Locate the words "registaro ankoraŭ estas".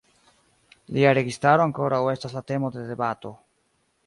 1.19-2.37